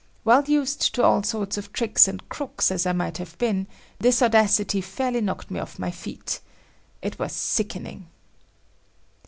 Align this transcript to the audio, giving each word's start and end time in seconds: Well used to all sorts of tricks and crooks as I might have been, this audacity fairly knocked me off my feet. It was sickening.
Well 0.25 0.43
used 0.45 0.95
to 0.95 1.03
all 1.03 1.21
sorts 1.21 1.57
of 1.59 1.71
tricks 1.71 2.07
and 2.07 2.27
crooks 2.27 2.71
as 2.71 2.87
I 2.87 2.91
might 2.91 3.19
have 3.19 3.37
been, 3.37 3.67
this 3.99 4.23
audacity 4.23 4.81
fairly 4.81 5.21
knocked 5.21 5.51
me 5.51 5.59
off 5.59 5.77
my 5.77 5.91
feet. 5.91 6.39
It 7.03 7.19
was 7.19 7.33
sickening. 7.33 8.07